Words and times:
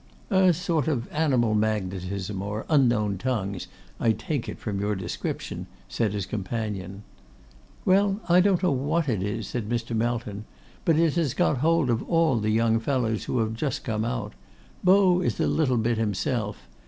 'A 0.31 0.51
sort 0.53 0.87
of 0.87 1.07
animal 1.13 1.53
magnetism, 1.53 2.41
or 2.41 2.65
unknown 2.69 3.19
tongues, 3.19 3.67
I 3.99 4.13
take 4.13 4.49
it 4.49 4.57
from 4.57 4.79
your 4.79 4.95
description,' 4.95 5.67
said 5.87 6.13
his 6.13 6.25
companion. 6.25 7.03
'Well, 7.85 8.19
I 8.27 8.39
don't 8.41 8.63
know 8.63 8.71
what 8.71 9.07
it 9.07 9.21
is,' 9.21 9.45
said 9.45 9.69
Mr. 9.69 9.95
Melton; 9.95 10.45
'but 10.85 10.97
it 10.97 11.13
has 11.17 11.35
got 11.35 11.57
hold 11.59 11.91
of 11.91 12.01
all 12.09 12.39
the 12.39 12.49
young 12.49 12.79
fellows 12.79 13.25
who 13.25 13.37
have 13.41 13.53
just 13.53 13.83
come 13.83 14.03
out. 14.03 14.33
Beau 14.83 15.21
is 15.21 15.39
a 15.39 15.45
little 15.45 15.77
bit 15.77 15.99
himself. 15.99 16.67